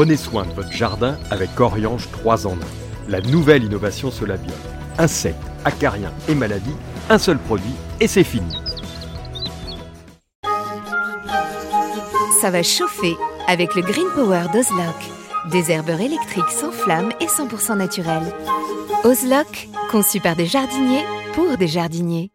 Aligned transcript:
Prenez 0.00 0.16
soin 0.16 0.46
de 0.46 0.52
votre 0.54 0.72
jardin 0.72 1.18
avec 1.30 1.60
Oriange 1.60 2.08
3 2.10 2.46
en 2.46 2.52
1. 2.52 2.56
La 3.10 3.20
nouvelle 3.20 3.64
innovation 3.64 4.10
Solabium. 4.10 4.56
Insectes, 4.96 5.36
acariens 5.66 6.14
et 6.26 6.34
maladies, 6.34 6.74
un 7.10 7.18
seul 7.18 7.36
produit 7.36 7.74
et 8.00 8.06
c'est 8.06 8.24
fini. 8.24 8.50
Ça 12.40 12.50
va 12.50 12.62
chauffer 12.62 13.14
avec 13.46 13.74
le 13.74 13.82
Green 13.82 14.06
Power 14.14 14.44
d'Ozlock. 14.54 14.96
Des 15.50 15.70
herbeurs 15.70 16.00
électriques 16.00 16.48
sans 16.48 16.72
flamme 16.72 17.10
et 17.20 17.26
100% 17.26 17.76
naturels. 17.76 18.32
Ozlock, 19.04 19.68
conçu 19.90 20.18
par 20.18 20.34
des 20.34 20.46
jardiniers 20.46 21.04
pour 21.34 21.58
des 21.58 21.68
jardiniers. 21.68 22.30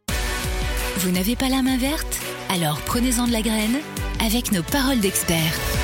Vous 0.97 1.09
n'avez 1.09 1.35
pas 1.35 1.49
la 1.49 1.63
main 1.63 1.77
verte? 1.79 2.19
Alors 2.49 2.79
prenez-en 2.85 3.25
de 3.25 3.31
la 3.31 3.41
graine 3.41 3.79
avec 4.23 4.51
nos 4.51 4.61
paroles 4.61 4.99
d'experts. 4.99 5.74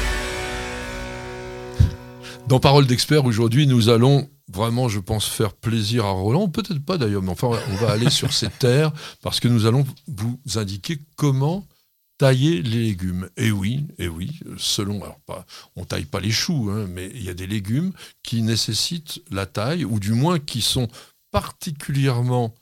Dans 2.47 2.59
Paroles 2.59 2.87
d'experts, 2.87 3.25
aujourd'hui, 3.25 3.67
nous 3.67 3.89
allons 3.89 4.29
vraiment, 4.51 4.89
je 4.89 4.99
pense, 4.99 5.27
faire 5.27 5.53
plaisir 5.53 6.05
à 6.05 6.11
Roland. 6.11 6.49
Peut-être 6.49 6.83
pas 6.83 6.97
d'ailleurs, 6.97 7.21
mais 7.21 7.31
enfin, 7.31 7.47
on 7.47 7.75
va 7.75 7.91
aller 7.91 8.09
sur 8.09 8.33
ces 8.33 8.49
terres 8.49 8.91
parce 9.21 9.39
que 9.39 9.47
nous 9.47 9.65
allons 9.65 9.85
vous 10.07 10.39
indiquer 10.55 10.99
comment 11.15 11.65
tailler 12.17 12.61
les 12.61 12.83
légumes. 12.83 13.29
Et 13.37 13.51
oui, 13.51 13.85
et 13.97 14.07
oui, 14.07 14.39
selon, 14.57 15.03
alors 15.03 15.19
pas, 15.21 15.45
on 15.75 15.85
taille 15.85 16.05
pas 16.05 16.19
les 16.19 16.31
choux, 16.31 16.69
hein, 16.71 16.85
mais 16.87 17.09
il 17.15 17.23
y 17.23 17.29
a 17.29 17.33
des 17.33 17.47
légumes 17.47 17.93
qui 18.21 18.43
nécessitent 18.43 19.21
la 19.31 19.45
taille, 19.47 19.85
ou 19.85 19.99
du 19.99 20.11
moins 20.11 20.37
qui 20.37 20.61
sont 20.61 20.87
particulièrement 21.31 22.53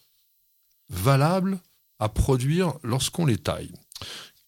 valables 0.90 1.60
à 2.00 2.08
produire 2.08 2.74
lorsqu'on 2.84 3.26
les 3.26 3.38
taille. 3.38 3.72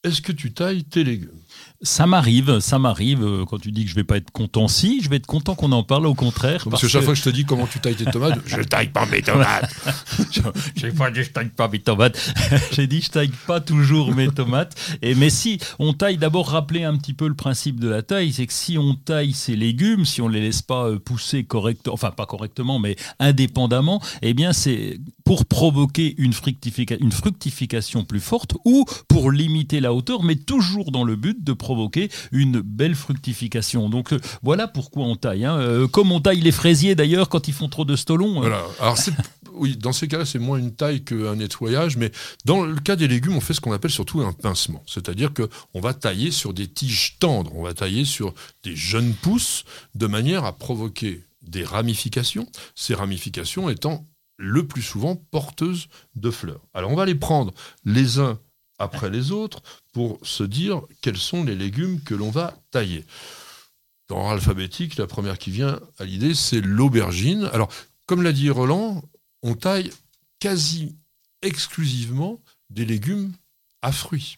Est-ce 0.04 0.22
que 0.22 0.32
tu 0.32 0.54
tailles 0.54 0.84
tes 0.86 1.04
légumes? 1.04 1.42
Ça 1.84 2.06
m'arrive, 2.06 2.60
ça 2.60 2.78
m'arrive. 2.78 3.24
Euh, 3.24 3.46
quand 3.46 3.60
tu 3.60 3.72
dis 3.72 3.86
que 3.86 3.90
je 3.90 3.96
vais 3.96 4.04
pas 4.04 4.18
être 4.18 4.32
content, 4.32 4.68
si, 4.68 5.02
je 5.02 5.10
vais 5.10 5.16
être 5.16 5.26
content 5.26 5.56
qu'on 5.56 5.72
en 5.72 5.84
parle, 5.84 6.06
au 6.06 6.14
contraire. 6.14 6.66
Parce, 6.70 6.82
que 6.82 6.88
chaque 6.88 7.04
fois 7.04 7.14
que 7.14 7.20
je 7.20 7.24
te 7.24 7.30
dis 7.30 7.44
comment 7.44 7.66
tu 7.66 7.80
tailles 7.80 7.96
tes 7.96 8.06
tomates, 8.06 8.40
je 8.46 8.62
taille 8.62 8.90
pas 8.90 9.06
mes 9.08 9.22
tomates. 9.22 9.74
J'ai 10.76 10.92
pas 10.92 11.10
dit 11.10 11.24
je 11.24 11.32
taille 11.32 11.50
pas 11.50 11.68
mes 11.68 11.80
tomates. 11.80 12.34
J'ai 12.72 12.88
dit 12.88 13.02
je 13.02 13.10
taille 13.10 13.32
pas 13.48 13.60
toujours 13.60 14.14
mes 14.14 14.30
tomates. 14.30 14.76
Et 15.02 15.16
mais 15.16 15.30
si, 15.30 15.60
on 15.80 15.94
taille 15.94 16.18
d'abord 16.18 16.50
rappeler 16.50 16.84
un 16.84 16.98
petit 16.98 17.14
peu 17.14 17.28
le 17.28 17.34
principe 17.34 17.80
de 17.80 17.90
la 17.90 18.04
taille, 18.04 18.32
c'est 18.32 18.46
que 18.46 18.54
si 18.54 18.78
on 18.78 18.94
taille 18.94 19.34
ces 19.34 19.56
légumes, 19.56 20.06
si 20.06 20.22
on 20.22 20.28
les 20.28 20.42
laisse 20.42 20.62
pas 20.62 20.88
euh, 20.88 21.00
pousser 21.00 21.44
correctement, 21.44 21.94
enfin 21.94 22.12
pas 22.12 22.28
correctement, 22.28 22.78
mais 22.78 22.96
indépendamment, 23.20 24.02
eh 24.22 24.34
bien 24.34 24.54
c'est 24.54 25.00
pour 25.24 25.46
provoquer 25.46 26.14
une, 26.20 26.34
une 27.00 27.12
fructification 27.12 28.04
plus 28.04 28.20
forte 28.20 28.54
ou 28.66 28.86
pour 29.08 29.32
limiter 29.32 29.80
la 29.80 29.94
hauteur, 29.94 30.24
mais 30.24 30.36
toujours 30.36 30.92
dans 30.92 31.04
le 31.04 31.16
but 31.16 31.44
de 31.44 31.54
provoquer 31.54 31.71
une 32.32 32.62
belle 32.62 32.96
fructification. 32.96 33.90
Donc 33.90 34.14
euh, 34.14 34.20
voilà 34.42 34.68
pourquoi 34.68 35.04
on 35.04 35.16
taille. 35.16 35.46
Hein. 35.46 35.58
Euh, 35.60 35.88
comme 35.88 36.12
on 36.12 36.20
taille 36.20 36.42
les 36.42 36.52
fraisiers 36.52 36.96
d'ailleurs 36.96 37.30
quand 37.30 37.48
ils 37.48 37.54
font 37.54 37.70
trop 37.70 37.86
de 37.86 37.96
stolons. 37.96 38.44
Hein. 38.44 38.52
Alors 38.80 38.98
oui, 39.54 39.78
dans 39.78 39.92
ces 39.92 40.08
cas-là, 40.08 40.26
c'est 40.26 40.40
moins 40.40 40.58
une 40.58 40.74
taille 40.74 41.04
qu'un 41.04 41.36
nettoyage, 41.36 41.98
mais 41.98 42.12
dans 42.46 42.64
le 42.64 42.80
cas 42.80 42.96
des 42.96 43.08
légumes, 43.08 43.36
on 43.36 43.42
fait 43.42 43.54
ce 43.54 43.62
qu'on 43.62 43.74
appelle 43.74 43.92
surtout 43.92 44.22
un 44.22 44.34
pincement. 44.34 44.84
C'est-à-dire 44.88 45.32
qu'on 45.34 45.82
va 45.82 45.94
tailler 45.94 46.32
sur 46.32 46.54
des 46.54 46.68
tiges 46.68 47.18
tendres, 47.20 47.52
on 47.56 47.64
va 47.64 47.74
tailler 47.74 48.06
sur 48.06 48.34
des 48.64 48.76
jeunes 48.76 49.14
pousses, 49.14 49.64
de 49.96 50.08
manière 50.08 50.46
à 50.46 50.58
provoquer 50.58 51.24
des 51.42 51.64
ramifications, 51.64 52.48
ces 52.76 52.94
ramifications 52.94 53.70
étant 53.70 54.08
le 54.38 54.66
plus 54.66 54.82
souvent 54.82 55.16
porteuses 55.16 55.88
de 56.16 56.32
fleurs. 56.32 56.62
Alors 56.74 56.92
on 56.92 56.96
va 56.96 57.06
les 57.06 57.16
prendre 57.16 57.54
les 57.86 58.20
uns 58.20 58.40
après 58.82 59.10
les 59.10 59.32
autres 59.32 59.62
pour 59.94 60.20
se 60.24 60.44
dire 60.44 60.82
quels 61.02 61.18
sont 61.18 61.44
les 61.44 61.56
légumes 61.56 62.02
que 62.02 62.16
l'on 62.16 62.32
va 62.32 62.56
tailler. 62.72 63.06
Dans 64.08 64.18
l'ordre 64.18 64.32
alphabétique, 64.34 64.98
la 64.98 65.08
première 65.08 65.38
qui 65.38 65.52
vient 65.52 65.80
à 65.98 66.04
l'idée, 66.04 66.34
c'est 66.34 66.62
l'aubergine. 66.62 67.50
Alors, 67.54 67.72
comme 68.08 68.24
l'a 68.24 68.34
dit 68.34 68.50
Roland, 68.50 69.04
on 69.42 69.56
taille 69.56 69.92
quasi 70.40 70.96
exclusivement 71.42 72.40
des 72.70 72.86
légumes 72.86 73.32
à 73.82 73.92
fruits. 73.92 74.38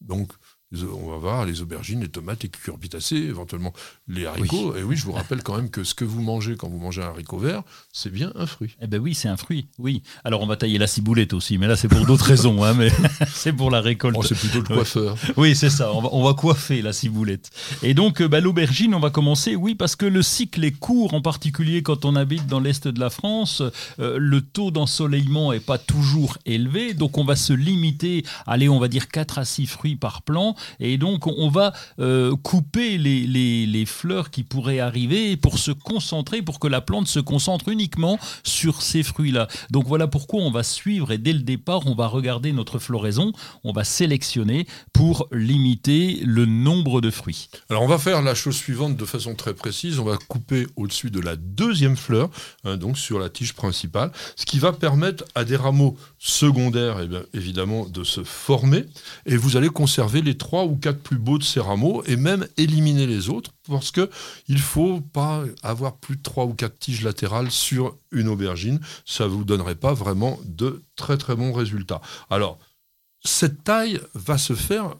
Donc, 0.00 0.32
on 0.72 1.10
va 1.10 1.16
voir 1.16 1.46
les 1.46 1.62
aubergines, 1.62 2.00
les 2.00 2.08
tomates, 2.08 2.44
les 2.44 2.48
cucurbitacées, 2.48 3.16
éventuellement 3.16 3.72
les 4.06 4.26
haricots. 4.26 4.76
Et 4.76 4.84
oui, 4.84 4.96
je 4.96 5.04
vous 5.04 5.12
rappelle 5.12 5.42
quand 5.42 5.56
même 5.56 5.68
que 5.68 5.82
ce 5.82 5.94
que 5.94 6.04
vous 6.04 6.22
mangez 6.22 6.56
quand 6.56 6.68
vous 6.68 6.78
mangez 6.78 7.02
un 7.02 7.06
haricot 7.06 7.38
vert, 7.38 7.62
c'est 7.92 8.12
bien 8.12 8.32
un 8.36 8.46
fruit. 8.46 8.76
Eh 8.80 8.86
ben 8.86 9.00
oui, 9.00 9.14
c'est 9.14 9.28
un 9.28 9.36
fruit, 9.36 9.66
oui. 9.78 10.02
Alors 10.22 10.42
on 10.42 10.46
va 10.46 10.56
tailler 10.56 10.78
la 10.78 10.86
ciboulette 10.86 11.32
aussi, 11.32 11.58
mais 11.58 11.66
là 11.66 11.74
c'est 11.74 11.88
pour 11.88 12.06
d'autres 12.06 12.24
raisons, 12.24 12.62
hein, 12.62 12.74
mais 12.74 12.90
c'est 13.34 13.52
pour 13.52 13.70
la 13.70 13.80
récolte. 13.80 14.16
Oh, 14.16 14.22
c'est 14.22 14.38
plutôt 14.38 14.60
le 14.60 14.74
coiffeur. 14.74 15.16
Oui, 15.36 15.56
c'est 15.56 15.70
ça, 15.70 15.92
on 15.92 16.22
va, 16.22 16.34
coiffer 16.34 16.82
la 16.82 16.92
ciboulette. 16.92 17.50
Et 17.82 17.92
donc 17.92 18.22
euh, 18.22 18.28
bah, 18.28 18.40
l'aubergine, 18.40 18.94
on 18.94 19.00
va 19.00 19.10
commencer, 19.10 19.56
oui, 19.56 19.74
parce 19.74 19.96
que 19.96 20.06
le 20.06 20.22
cycle 20.22 20.62
est 20.64 20.70
court, 20.70 21.14
en 21.14 21.20
particulier 21.20 21.82
quand 21.82 22.04
on 22.04 22.14
habite 22.14 22.46
dans 22.46 22.60
l'Est 22.60 22.86
de 22.86 23.00
la 23.00 23.10
France, 23.10 23.62
euh, 23.98 24.18
le 24.18 24.40
taux 24.40 24.70
d'ensoleillement 24.70 25.52
n'est 25.52 25.58
pas 25.58 25.78
toujours 25.78 26.38
élevé, 26.46 26.94
donc 26.94 27.18
on 27.18 27.24
va 27.24 27.34
se 27.34 27.52
limiter, 27.52 28.24
allez, 28.46 28.68
on 28.68 28.78
va 28.78 28.86
dire 28.86 29.08
4 29.08 29.38
à 29.38 29.44
6 29.44 29.66
fruits 29.66 29.96
par 29.96 30.22
plant, 30.22 30.54
et 30.78 30.98
donc, 30.98 31.26
on 31.26 31.48
va 31.48 31.72
euh, 31.98 32.34
couper 32.36 32.98
les, 32.98 33.26
les, 33.26 33.86
fleurs 33.86 34.30
qui 34.30 34.44
pourraient 34.44 34.80
arriver 34.80 35.36
pour 35.36 35.58
se 35.58 35.70
concentrer, 35.70 36.42
pour 36.42 36.60
que 36.60 36.68
la 36.68 36.80
plante 36.80 37.08
se 37.08 37.18
concentre 37.18 37.68
uniquement 37.68 38.18
sur 38.44 38.82
ces 38.82 39.02
fruits-là. 39.02 39.48
Donc, 39.70 39.86
voilà 39.86 40.06
pourquoi 40.06 40.42
on 40.42 40.50
va 40.50 40.62
suivre 40.62 41.12
et 41.12 41.18
dès 41.18 41.32
le 41.32 41.40
départ, 41.40 41.86
on 41.86 41.94
va 41.94 42.06
regarder 42.06 42.52
notre 42.52 42.78
floraison, 42.78 43.32
on 43.64 43.72
va 43.72 43.84
sélectionner 43.84 44.66
pour 44.92 45.28
limiter 45.32 46.20
le 46.24 46.46
nombre 46.46 47.00
de 47.00 47.10
fruits. 47.10 47.48
Alors, 47.68 47.82
on 47.82 47.88
va 47.88 47.98
faire 47.98 48.22
la 48.22 48.34
chose 48.34 48.56
suivante 48.56 48.96
de 48.96 49.04
façon 49.04 49.34
très 49.34 49.54
précise. 49.54 49.98
On 49.98 50.04
va 50.04 50.16
couper 50.16 50.66
au-dessus 50.76 51.10
de 51.10 51.20
la 51.20 51.36
deuxième 51.36 51.96
fleur, 51.96 52.30
hein, 52.64 52.76
donc 52.76 52.98
sur 52.98 53.18
la 53.18 53.28
tige 53.28 53.54
principale, 53.54 54.12
ce 54.36 54.44
qui 54.44 54.58
va 54.58 54.72
permettre 54.72 55.24
à 55.34 55.44
des 55.44 55.56
rameaux 55.56 55.96
secondaires, 56.18 56.98
eh 57.02 57.06
bien, 57.06 57.22
évidemment, 57.34 57.86
de 57.86 58.04
se 58.04 58.24
former. 58.24 58.84
Et 59.26 59.36
vous 59.36 59.56
allez 59.56 59.68
conserver 59.68 60.22
les 60.22 60.36
trois 60.36 60.49
ou 60.58 60.76
quatre 60.76 61.00
plus 61.00 61.18
beaux 61.18 61.38
de 61.38 61.44
ces 61.44 61.60
rameaux 61.60 62.02
et 62.04 62.16
même 62.16 62.46
éliminer 62.56 63.06
les 63.06 63.28
autres 63.28 63.52
parce 63.68 63.90
que 63.90 64.10
il 64.48 64.58
faut 64.58 65.00
pas 65.00 65.44
avoir 65.62 65.96
plus 65.96 66.16
de 66.16 66.22
trois 66.22 66.44
ou 66.44 66.54
quatre 66.54 66.78
tiges 66.78 67.02
latérales 67.02 67.50
sur 67.50 67.96
une 68.12 68.28
aubergine. 68.28 68.80
Ça 69.04 69.26
vous 69.26 69.44
donnerait 69.44 69.74
pas 69.74 69.94
vraiment 69.94 70.38
de 70.44 70.82
très 70.96 71.16
très 71.16 71.36
bons 71.36 71.52
résultats. 71.52 72.00
Alors, 72.28 72.58
cette 73.24 73.64
taille 73.64 74.00
va 74.14 74.38
se 74.38 74.54
faire 74.54 74.96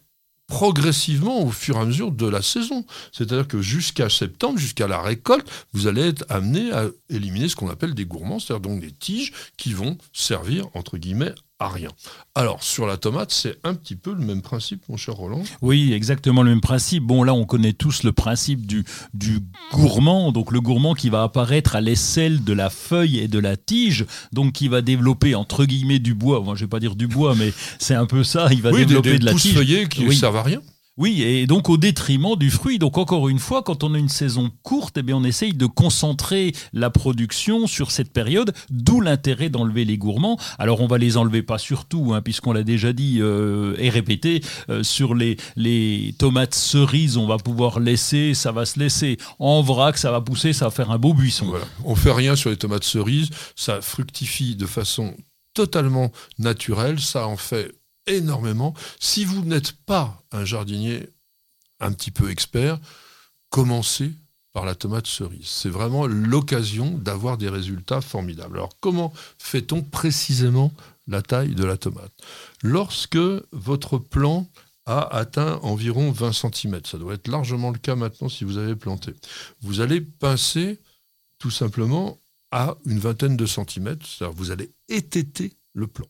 progressivement 0.46 1.42
au 1.44 1.50
fur 1.50 1.76
et 1.76 1.80
à 1.80 1.84
mesure 1.84 2.10
de 2.10 2.26
la 2.26 2.42
saison. 2.42 2.84
C'est-à-dire 3.12 3.46
que 3.46 3.62
jusqu'à 3.62 4.10
septembre, 4.10 4.58
jusqu'à 4.58 4.88
la 4.88 5.00
récolte, 5.00 5.48
vous 5.72 5.86
allez 5.86 6.02
être 6.02 6.24
amené 6.28 6.72
à 6.72 6.88
éliminer 7.08 7.48
ce 7.48 7.56
qu'on 7.56 7.70
appelle 7.70 7.94
des 7.94 8.04
gourmands, 8.04 8.40
c'est-à-dire 8.40 8.68
donc 8.68 8.80
des 8.80 8.92
tiges 8.92 9.32
qui 9.56 9.72
vont 9.72 9.96
servir, 10.12 10.66
entre 10.74 10.98
guillemets, 10.98 11.34
à 11.60 11.69
rien. 11.69 11.91
Alors, 12.34 12.62
sur 12.62 12.87
la 12.87 12.97
tomate, 12.97 13.31
c'est 13.31 13.56
un 13.65 13.75
petit 13.75 13.94
peu 13.94 14.12
le 14.12 14.25
même 14.25 14.43
principe, 14.43 14.88
mon 14.88 14.97
cher 14.97 15.15
Roland 15.15 15.43
Oui, 15.60 15.93
exactement 15.93 16.43
le 16.43 16.50
même 16.50 16.60
principe. 16.60 17.04
Bon, 17.04 17.22
là, 17.22 17.34
on 17.34 17.44
connaît 17.44 17.75
tous 17.75 18.03
le 18.03 18.12
principe 18.12 18.66
du, 18.66 18.84
du 19.15 19.41
gourmand, 19.72 20.32
donc 20.32 20.53
le 20.53 20.60
gourmand 20.60 20.94
qui 20.94 21.10
va 21.10 21.22
apparaître 21.22 21.76
à 21.76 21.81
l'aisselle 21.81 22.43
de 22.43 22.53
la 22.53 22.71
feuille 22.71 23.19
et 23.19 23.28
de 23.28 23.38
la 23.38 23.56
tige, 23.56 24.06
donc 24.32 24.53
qui 24.53 24.69
va 24.69 24.81
développer, 24.81 25.34
entre 25.34 25.66
guillemets, 25.66 25.98
du 25.98 26.15
bois. 26.15 26.41
Moi, 26.41 26.54
je 26.54 26.65
vais 26.65 26.69
pas 26.69 26.81
dire 26.81 26.97
du 26.97 27.06
bois, 27.06 27.34
mais 27.34 27.53
c'est 27.78 27.94
un 27.94 28.06
peu 28.06 28.25
ça, 28.25 28.48
il 28.50 28.62
va 28.62 28.72
développer 28.72 29.19
de 29.19 29.25
la 29.25 29.34
tige. 29.34 29.88
qui 29.88 30.04
ne 30.04 30.12
servent 30.12 30.37
à 30.37 30.42
rien 30.42 30.62
oui, 30.96 31.22
et 31.22 31.46
donc 31.46 31.70
au 31.70 31.76
détriment 31.76 32.36
du 32.36 32.50
fruit. 32.50 32.78
Donc 32.78 32.98
encore 32.98 33.28
une 33.28 33.38
fois, 33.38 33.62
quand 33.62 33.84
on 33.84 33.94
a 33.94 33.98
une 33.98 34.08
saison 34.08 34.50
courte, 34.62 34.98
eh 34.98 35.02
bien 35.02 35.16
on 35.16 35.24
essaye 35.24 35.54
de 35.54 35.66
concentrer 35.66 36.52
la 36.72 36.90
production 36.90 37.66
sur 37.66 37.90
cette 37.90 38.12
période, 38.12 38.52
d'où 38.68 39.00
l'intérêt 39.00 39.48
d'enlever 39.48 39.84
les 39.84 39.96
gourmands. 39.96 40.38
Alors 40.58 40.80
on 40.80 40.86
va 40.86 40.98
les 40.98 41.16
enlever 41.16 41.42
pas 41.42 41.58
sur 41.58 41.86
tout, 41.86 42.12
hein, 42.12 42.20
puisqu'on 42.20 42.52
l'a 42.52 42.64
déjà 42.64 42.92
dit 42.92 43.18
euh, 43.20 43.76
et 43.78 43.88
répété, 43.88 44.42
euh, 44.68 44.82
sur 44.82 45.14
les, 45.14 45.36
les 45.56 46.14
tomates 46.18 46.54
cerises, 46.54 47.16
on 47.16 47.26
va 47.26 47.38
pouvoir 47.38 47.80
laisser, 47.80 48.34
ça 48.34 48.52
va 48.52 48.66
se 48.66 48.78
laisser 48.78 49.16
en 49.38 49.62
vrac, 49.62 49.96
ça 49.96 50.10
va 50.10 50.20
pousser, 50.20 50.53
ça 50.53 50.66
va 50.66 50.70
faire 50.70 50.91
un 50.91 50.98
beau 50.98 51.15
buisson. 51.15 51.47
Voilà. 51.47 51.66
On 51.84 51.94
fait 51.94 52.12
rien 52.12 52.36
sur 52.36 52.50
les 52.50 52.56
tomates 52.56 52.84
cerises, 52.84 53.30
ça 53.56 53.80
fructifie 53.80 54.54
de 54.54 54.66
façon 54.66 55.15
totalement 55.54 56.12
naturelle, 56.38 57.00
ça 57.00 57.26
en 57.26 57.36
fait 57.36 57.79
énormément. 58.06 58.74
Si 58.98 59.24
vous 59.24 59.44
n'êtes 59.44 59.72
pas 59.72 60.22
un 60.32 60.44
jardinier 60.44 61.08
un 61.80 61.92
petit 61.92 62.10
peu 62.10 62.30
expert, 62.30 62.78
commencez 63.50 64.12
par 64.52 64.64
la 64.64 64.74
tomate 64.74 65.06
cerise. 65.06 65.47
C'est 65.47 65.68
vraiment 65.68 66.06
l'occasion 66.06 66.91
d'avoir 66.98 67.38
des 67.38 67.48
résultats 67.48 68.00
formidables. 68.00 68.56
Alors 68.56 68.76
comment 68.80 69.12
fait-on 69.38 69.82
précisément 69.82 70.72
la 71.06 71.22
taille 71.22 71.54
de 71.54 71.64
la 71.64 71.76
tomate? 71.76 72.12
Lorsque 72.62 73.18
votre 73.52 73.98
plant 73.98 74.48
a 74.86 75.16
atteint 75.16 75.60
environ 75.62 76.10
20 76.10 76.32
cm, 76.32 76.80
ça 76.84 76.98
doit 76.98 77.14
être 77.14 77.28
largement 77.28 77.70
le 77.70 77.78
cas 77.78 77.94
maintenant 77.94 78.28
si 78.28 78.44
vous 78.44 78.58
avez 78.58 78.74
planté, 78.74 79.14
vous 79.60 79.80
allez 79.80 80.00
pincer 80.00 80.80
tout 81.38 81.50
simplement 81.50 82.18
à 82.50 82.76
une 82.86 82.98
vingtaine 82.98 83.36
de 83.36 83.46
centimètres, 83.46 84.06
vous 84.34 84.50
allez 84.50 84.72
étêter 84.88 85.53
le 85.74 85.86
plant 85.86 86.08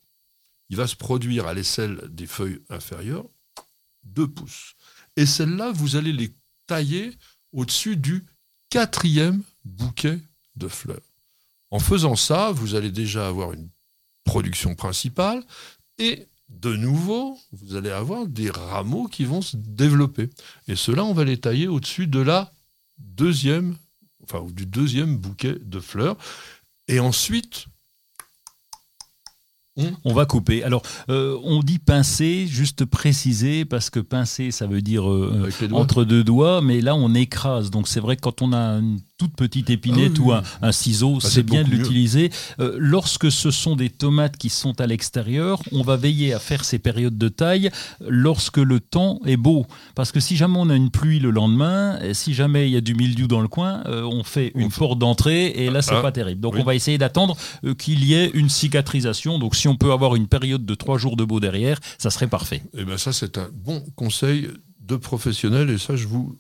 il 0.71 0.77
va 0.77 0.87
se 0.87 0.97
produire 0.97 1.47
à 1.47 1.55
l'aisselle 1.55 2.01
des 2.11 2.27
feuilles 2.27 2.61
inférieures 2.71 3.27
2 4.05 4.29
pouces. 4.29 4.75
Et 5.17 5.27
celles-là, 5.27 5.73
vous 5.73 5.97
allez 5.97 6.13
les 6.13 6.33
tailler 6.67 7.17
au-dessus 7.53 7.97
du 7.97 8.25
quatrième 8.71 9.43
bouquet 9.65 10.19
de 10.57 10.69
fleurs. 10.69 11.03
En 11.71 11.81
faisant 11.81 12.17
ça, 12.17 12.51
vous 12.53 12.75
allez 12.75 12.91
déjà 12.91 13.29
avoir 13.29 13.53
une 13.53 13.69
production 14.25 14.75
principale 14.75 15.45
et 15.99 16.29
de 16.49 16.75
nouveau, 16.75 17.39
vous 17.53 17.77
allez 17.77 17.91
avoir 17.91 18.27
des 18.27 18.51
rameaux 18.51 19.07
qui 19.07 19.25
vont 19.25 19.43
se 19.43 19.57
développer. 19.57 20.31
Et 20.67 20.75
cela, 20.75 21.05
on 21.05 21.15
va 21.15 21.25
les 21.25 21.39
tailler 21.39 21.69
au-dessus 21.69 22.09
de 22.09 22.21
la 22.21 22.53
deuxième, 22.99 23.77
enfin, 24.25 24.45
du 24.51 24.67
deuxième 24.67 25.17
bouquet 25.17 25.55
de 25.61 25.79
fleurs. 25.79 26.17
Et 26.89 26.99
ensuite, 26.99 27.67
on 30.05 30.13
va 30.13 30.27
couper. 30.27 30.63
Alors, 30.63 30.83
euh, 31.09 31.39
on 31.45 31.61
dit 31.61 31.79
pincer, 31.79 32.47
juste 32.47 32.85
préciser, 32.85 33.65
parce 33.65 33.91
que 33.91 34.01
pincer, 34.01 34.51
ça 34.51 34.67
veut 34.67 34.83
dire 34.83 35.09
euh, 35.11 35.51
entre 35.73 36.05
deux 36.05 36.25
doigts, 36.25 36.61
mais 36.61 36.81
là, 36.81 36.95
on 36.95 37.15
écrase. 37.15 37.71
Donc, 37.71 37.89
c'est 37.89 38.01
vrai 38.01 38.17
que 38.17 38.23
quand 38.23 38.43
on 38.43 38.53
a 38.53 38.79
une 38.79 39.01
toute 39.21 39.37
petite 39.37 39.69
épinette 39.69 40.15
ah 40.17 40.23
ou 40.23 40.33
un, 40.33 40.73
ciseau, 40.73 41.19
bah, 41.19 41.29
c'est 41.29 41.43
bien 41.43 41.63
de 41.63 41.69
l'utiliser. 41.69 42.31
Euh, 42.59 42.75
lorsque 42.79 43.31
ce 43.31 43.51
sont 43.51 43.77
des 43.77 43.91
tomates 43.91 44.39
qui 44.39 44.49
sont 44.49 44.81
à 44.81 44.87
l'extérieur, 44.87 45.61
on 45.73 45.83
va 45.83 45.99
veiller 45.99 46.33
à 46.33 46.39
faire 46.39 46.65
ces 46.65 46.79
périodes 46.79 47.19
de 47.19 47.29
taille 47.29 47.69
lorsque 48.09 48.57
le 48.57 48.81
temps 48.81 49.21
est 49.27 49.37
beau. 49.37 49.67
Parce 49.95 50.11
que 50.11 50.21
si 50.21 50.37
jamais 50.37 50.57
on 50.57 50.71
a 50.71 50.75
une 50.75 50.89
pluie 50.91 51.19
le 51.19 51.31
lendemain, 51.31 52.01
et 52.01 52.15
si 52.15 52.33
jamais 52.33 52.67
il 52.67 52.73
y 52.73 52.79
a 52.79 52.81
du 52.81 52.95
mildiou 52.95 53.27
dans 53.27 53.43
le 53.43 53.49
coin, 53.49 53.83
euh, 53.85 54.05
on 54.05 54.25
fait 54.25 54.53
une 54.55 54.71
porte 54.71 54.99
d'entrée 54.99 55.49
et 55.49 55.69
là, 55.69 55.83
c'est 55.83 55.95
ah, 55.95 56.01
pas 56.01 56.13
terrible. 56.13 56.41
Donc, 56.41 56.55
on 56.57 56.65
va 56.65 56.75
essayer 56.75 56.97
d'attendre 56.97 57.37
euh, 57.65 57.75
qu'il 57.75 58.03
y 58.07 58.15
ait 58.15 58.31
une 58.33 58.49
cicatrisation. 58.49 59.39
Donc, 59.39 59.55
si 59.55 59.69
on 59.69 59.77
peut 59.77 59.93
avoir 59.93 60.17
une 60.17 60.29
période 60.29 60.65
de 60.65 60.75
trois 60.75 60.97
jours 60.97 61.17
de 61.17 61.25
beau 61.25 61.41
derrière, 61.41 61.79
ça 61.99 62.09
serait 62.09 62.27
parfait. 62.27 62.63
Et 62.73 62.79
eh 62.81 62.85
bien, 62.85 62.97
ça, 62.97 63.13
c'est 63.13 63.37
un 63.37 63.51
bon 63.53 63.85
conseil 63.97 64.49
de 64.81 64.97
professionnel 64.97 65.69
et 65.69 65.77
ça, 65.77 65.95
je 65.95 66.07
vous 66.07 66.39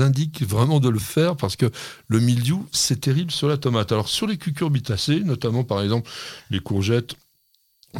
indique 0.00 0.42
vraiment 0.42 0.80
de 0.80 0.88
le 0.88 0.98
faire 0.98 1.36
parce 1.36 1.56
que 1.56 1.70
le 2.08 2.20
mildiou, 2.20 2.66
c'est 2.72 3.00
terrible 3.00 3.30
sur 3.30 3.48
la 3.48 3.58
tomate. 3.58 3.92
Alors 3.92 4.08
sur 4.08 4.26
les 4.26 4.38
cucurbitacées, 4.38 5.20
notamment 5.20 5.64
par 5.64 5.82
exemple 5.82 6.10
les 6.50 6.60
courgettes, 6.60 7.14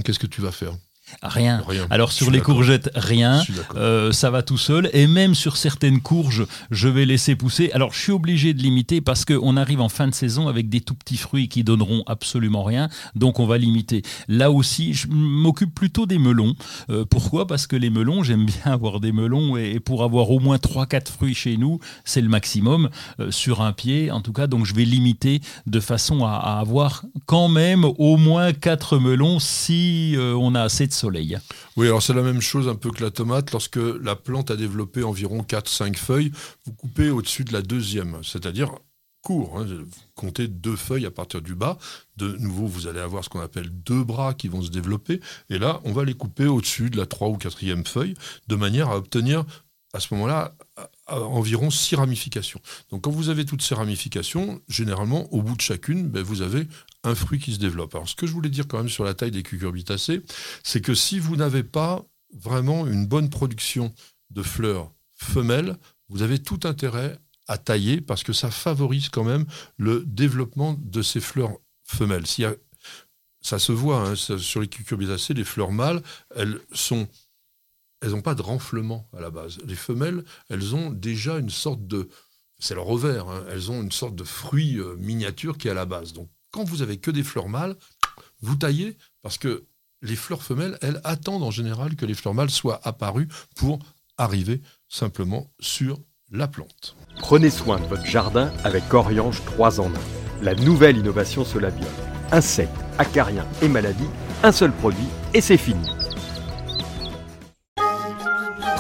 qu'est-ce 0.05 0.19
que 0.19 0.27
tu 0.27 0.41
vas 0.41 0.53
faire? 0.53 0.75
Rien. 1.23 1.63
Alors 1.91 2.13
sur 2.13 2.31
les 2.31 2.41
courgettes, 2.41 2.91
rien. 2.95 3.43
Euh, 3.77 4.13
ça 4.13 4.31
va 4.31 4.43
tout 4.43 4.59
seul. 4.59 4.89
Et 4.93 5.07
même 5.07 5.35
sur 5.35 5.57
certaines 5.57 6.01
courges, 6.01 6.47
je 6.71 6.89
vais 6.89 7.05
laisser 7.05 7.37
pousser. 7.37 7.71
Alors 7.73 7.93
je 7.93 8.01
suis 8.01 8.13
obligé 8.13 8.55
de 8.55 8.63
limiter 8.63 9.01
parce 9.01 9.25
qu'on 9.25 9.57
arrive 9.57 9.81
en 9.81 9.89
fin 9.89 10.09
de 10.09 10.15
saison 10.15 10.49
avec 10.49 10.69
des 10.69 10.81
tout 10.81 10.95
petits 10.95 11.17
fruits 11.17 11.49
qui 11.49 11.65
donneront 11.65 12.03
absolument 12.07 12.65
rien. 12.65 12.89
Donc 13.15 13.41
on 13.41 13.47
va 13.47 13.59
limiter. 13.59 14.03
Là 14.29 14.51
aussi, 14.51 14.95
je 14.95 15.07
m'occupe 15.09 15.75
plutôt 15.75 16.07
des 16.07 16.19
melons. 16.19 16.55
Euh, 16.91 17.05
pourquoi? 17.05 17.47
Parce 17.47 17.67
que 17.67 17.77
les 17.77 17.91
melons, 17.91 18.23
j'aime 18.23 18.47
bien 18.47 18.63
avoir 18.73 19.01
des 19.01 19.13
melons 19.13 19.57
et, 19.57 19.81
pour 19.81 20.05
avoir 20.05 20.31
au 20.31 20.41
moins 20.41 20.57
3-4 20.57 21.09
fruits 21.09 21.35
chez 21.35 21.57
nous, 21.57 21.79
c'est 22.05 22.21
le 22.21 22.29
maximum 22.29 22.91
euh, 23.21 23.31
sur 23.31 23.61
un 23.61 23.73
pied. 23.73 24.11
En 24.11 24.21
tout 24.21 24.33
cas, 24.33 24.47
donc 24.47 24.67
je 24.67 24.75
vais 24.75 24.85
limiter 24.85 25.41
de 25.67 25.81
façon 25.81 26.25
à, 26.25 26.33
à 26.33 26.61
avoir 26.61 27.05
quand 27.27 27.49
même 27.49 27.85
au 27.85 28.17
moins 28.17 28.53
4 28.53 28.99
melons 28.99 29.39
si 29.39 30.17
on 30.19 30.55
a 30.55 30.63
assez 30.63 30.87
de 30.87 30.92
soleil. 30.93 31.39
Oui, 31.77 31.87
alors 31.87 32.03
c'est 32.03 32.15
la 32.15 32.23
même 32.23 32.41
chose 32.41 32.69
un 32.69 32.75
peu 32.75 32.91
que 32.91 33.03
la 33.03 33.11
tomate. 33.11 33.53
Lorsque 33.53 33.77
la 33.77 34.17
plante 34.17 34.51
a 34.51 34.57
développé 34.57 35.03
environ 35.03 35.43
4-5 35.43 35.97
feuilles, 35.97 36.33
vous 36.65 36.73
coupez 36.73 37.11
au-dessus 37.11 37.45
de 37.45 37.53
la 37.53 37.63
deuxième, 37.63 38.19
c'est-à-dire 38.23 38.73
court. 39.23 39.59
Hein. 39.59 39.67
Comptez 40.15 40.49
deux 40.49 40.77
feuilles 40.77 41.07
à 41.07 41.11
partir 41.11 41.41
du 41.41 41.55
bas. 41.55 41.79
De 42.17 42.33
nouveau, 42.39 42.67
vous 42.67 42.87
allez 42.89 43.01
avoir 43.01 43.25
ce 43.25 43.29
qu'on 43.29 43.41
appelle 43.41 43.71
deux 43.71 44.05
bras 44.05 44.35
qui 44.35 44.49
vont 44.49 44.63
se 44.63 44.71
développer. 44.71 45.21
Et 45.49 45.59
là, 45.59 45.81
on 45.85 45.93
va 45.93 46.05
les 46.05 46.15
couper 46.15 46.47
au-dessus 46.47 46.91
de 46.91 46.99
la 46.99 47.07
3 47.07 47.29
ou 47.29 47.37
quatrième 47.37 47.87
feuille, 47.87 48.15
de 48.49 48.57
manière 48.57 48.91
à 48.91 48.97
obtenir 48.97 49.45
à 49.93 50.01
ce 50.01 50.15
moment-là 50.15 50.55
environ 51.07 51.71
six 51.71 51.97
ramifications. 51.97 52.61
Donc 52.91 53.03
quand 53.03 53.11
vous 53.11 53.29
avez 53.29 53.45
toutes 53.45 53.63
ces 53.63 53.75
ramifications, 53.75 54.63
généralement, 54.69 55.33
au 55.33 55.43
bout 55.43 55.57
de 55.57 55.61
chacune, 55.61 56.09
ben, 56.09 56.23
vous 56.23 56.43
avez 56.43 56.67
un 57.05 57.15
fruit 57.15 57.39
qui 57.39 57.53
se 57.53 57.59
développe. 57.59 57.95
Alors 57.95 58.09
ce 58.09 58.15
que 58.15 58.27
je 58.27 58.33
voulais 58.33 58.49
dire 58.49 58.67
quand 58.67 58.79
même 58.79 58.89
sur 58.89 59.05
la 59.05 59.15
taille 59.15 59.31
des 59.31 59.43
cucurbitacées, 59.43 60.23
c'est 60.63 60.81
que 60.81 60.95
si 60.95 61.19
vous 61.19 61.37
n'avez 61.37 61.63
pas 61.63 62.05
vraiment 62.33 62.87
une 62.87 63.07
bonne 63.07 63.29
production 63.29 63.93
de 64.31 64.43
fleurs 64.43 64.91
femelles, 65.15 65.77
vous 66.09 66.23
avez 66.23 66.39
tout 66.39 66.61
intérêt 66.65 67.19
à 67.49 67.59
tailler 67.59 68.01
parce 68.01 68.23
que 68.23 68.33
ça 68.33 68.51
favorise 68.51 69.09
quand 69.09 69.25
même 69.25 69.45
le 69.77 70.05
développement 70.07 70.77
de 70.79 71.03
ces 71.03 71.21
fleurs 71.21 71.53
femelles. 71.85 72.25
ça 73.41 73.59
se 73.59 73.73
voit 73.73 74.09
hein, 74.09 74.15
sur 74.15 74.61
les 74.61 74.69
cucurbitacées, 74.69 75.35
les 75.35 75.45
fleurs 75.45 75.73
mâles, 75.73 76.03
elles 76.35 76.59
sont 76.73 77.09
elles 78.03 78.11
n'ont 78.11 78.21
pas 78.21 78.35
de 78.35 78.43
renflement 78.43 79.09
à 79.17 79.21
la 79.21 79.31
base. 79.31 79.59
Les 79.65 79.77
femelles, 79.77 80.25
elles 80.51 80.75
ont 80.75 80.91
déjà 80.91 81.39
une 81.39 81.51
sorte 81.51 81.87
de... 81.87 82.09
C'est 82.59 82.75
leur 82.75 82.85
revers, 82.85 83.29
hein, 83.29 83.45
elles 83.51 83.71
ont 83.71 83.83
une 83.83 83.93
sorte 83.93 84.15
de 84.15 84.25
fruit 84.25 84.79
euh, 84.79 84.97
miniature 84.97 85.57
qui 85.57 85.69
est 85.69 85.71
à 85.71 85.75
la 85.75 85.87
base. 85.87 86.13
Donc 86.13 86.29
quand 86.51 86.65
vous 86.65 86.83
avez 86.83 86.99
que 86.99 87.11
des 87.11 87.23
fleurs 87.23 87.49
mâles, 87.49 87.77
vous 88.41 88.57
taillez 88.57 88.97
parce 89.23 89.39
que 89.39 89.65
les 90.03 90.17
fleurs 90.17 90.43
femelles, 90.43 90.79
elles 90.81 91.01
attendent 91.05 91.45
en 91.45 91.51
général 91.51 91.97
que 91.97 92.07
les 92.07 92.15
fleurs 92.15 92.35
mâles 92.35 92.51
soient 92.51 92.81
apparues 92.85 93.29
pour 93.57 93.79
arriver 94.19 94.61
simplement 94.89 95.51
sur 95.61 95.99
la 96.31 96.49
plante. 96.49 96.97
Prenez 97.21 97.51
soin 97.51 97.79
de 97.79 97.87
votre 97.87 98.07
jardin 98.07 98.53
avec 98.65 98.93
Oriange 98.93 99.45
3 99.45 99.81
en 99.81 99.89
1. 99.89 99.93
La 100.43 100.55
nouvelle 100.55 100.99
innovation 100.99 101.45
Solabium. 101.45 101.89
Insectes, 102.33 102.73
acariens 102.99 103.47
et 103.61 103.69
maladies, 103.69 104.09
un 104.43 104.53
seul 104.53 104.73
produit 104.73 105.09
et 105.35 105.41
c'est 105.41 105.57
fini. 105.57 106.02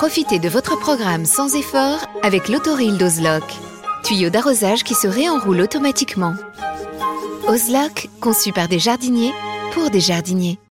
Profitez 0.02 0.40
de 0.40 0.48
votre 0.48 0.76
programme 0.76 1.24
sans 1.24 1.54
effort 1.54 2.00
avec 2.24 2.48
l'autoril 2.48 2.98
d'Ozlock. 2.98 3.44
Tuyau 4.02 4.30
d'arrosage 4.30 4.82
qui 4.82 4.94
se 4.94 5.06
réenroule 5.06 5.60
automatiquement. 5.60 6.34
Ozlock, 7.46 8.08
conçu 8.20 8.52
par 8.52 8.66
des 8.66 8.80
jardiniers 8.80 9.30
pour 9.72 9.90
des 9.90 10.00
jardiniers. 10.00 10.58